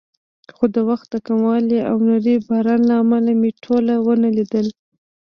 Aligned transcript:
خو 0.55 0.65
د 0.75 0.77
وخت 0.89 1.07
د 1.11 1.15
کموالي 1.27 1.79
او 1.89 1.95
نري 2.07 2.35
باران 2.47 2.81
له 2.89 2.95
امله 3.03 3.31
مې 3.39 3.51
ټول 3.63 3.85
ونه 4.05 4.29
لیدل. 4.37 4.67